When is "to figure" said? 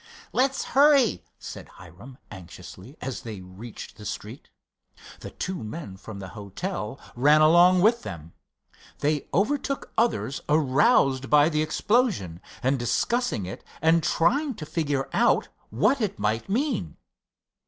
14.55-15.07